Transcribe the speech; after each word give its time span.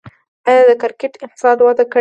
آیا 0.47 0.63
د 0.69 0.71
کرکټ 0.81 1.13
اقتصاد 1.25 1.57
وده 1.65 1.83
کړې؟ 1.87 1.89